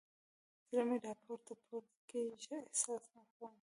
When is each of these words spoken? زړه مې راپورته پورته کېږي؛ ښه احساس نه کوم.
زړه 0.69 0.83
مې 0.87 0.97
راپورته 1.07 1.53
پورته 1.65 1.95
کېږي؛ 2.09 2.35
ښه 2.43 2.57
احساس 2.67 3.03
نه 3.15 3.23
کوم. 3.35 3.53